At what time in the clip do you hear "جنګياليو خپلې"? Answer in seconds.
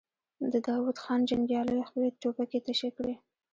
1.29-2.07